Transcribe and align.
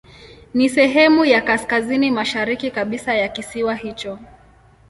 Ni 0.53 0.69
sehemu 0.69 1.25
ya 1.25 1.41
kaskazini 1.41 2.11
mashariki 2.11 2.71
kabisa 2.71 3.13
ya 3.15 3.27
kisiwa 3.27 3.75
hicho. 3.75 4.19